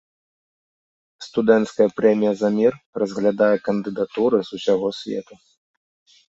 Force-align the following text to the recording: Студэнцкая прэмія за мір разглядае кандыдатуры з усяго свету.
Студэнцкая 1.25 1.85
прэмія 1.97 2.31
за 2.39 2.49
мір 2.57 2.73
разглядае 3.03 3.51
кандыдатуры 3.69 4.37
з 4.49 4.57
усяго 4.59 4.89
свету. 5.03 5.33